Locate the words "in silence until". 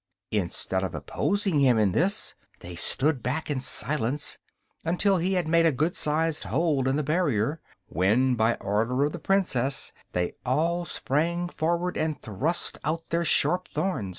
3.51-5.17